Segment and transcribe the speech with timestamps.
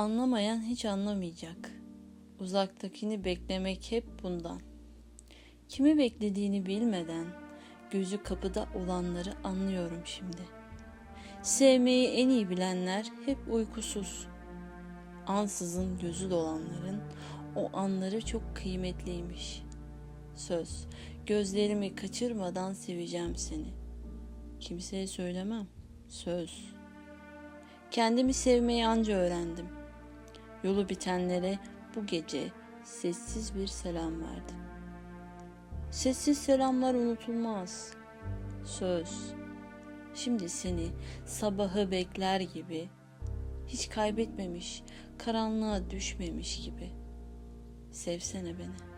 [0.00, 1.70] Anlamayan hiç anlamayacak.
[2.38, 4.60] Uzaktakini beklemek hep bundan.
[5.68, 7.26] Kimi beklediğini bilmeden
[7.90, 10.42] gözü kapıda olanları anlıyorum şimdi.
[11.42, 14.26] Sevmeyi en iyi bilenler hep uykusuz.
[15.26, 17.00] Ansızın gözü dolanların
[17.56, 19.62] o anları çok kıymetliymiş.
[20.34, 20.86] Söz,
[21.26, 23.68] gözlerimi kaçırmadan seveceğim seni.
[24.60, 25.66] Kimseye söylemem.
[26.08, 26.74] Söz.
[27.90, 29.79] Kendimi sevmeyi anca öğrendim.
[30.64, 31.58] Yolu bitenlere
[31.96, 32.48] bu gece
[32.84, 34.56] sessiz bir selam verdim.
[35.90, 37.92] Sessiz selamlar unutulmaz.
[38.64, 39.34] Söz.
[40.14, 40.88] Şimdi seni
[41.24, 42.88] sabahı bekler gibi,
[43.66, 44.82] hiç kaybetmemiş,
[45.18, 46.90] karanlığa düşmemiş gibi.
[47.90, 48.89] Sevsene beni.